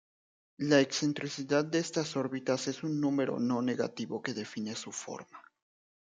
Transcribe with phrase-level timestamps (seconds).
[0.57, 5.43] La excentricidad de estas órbitas es un número no negativo que define su forma.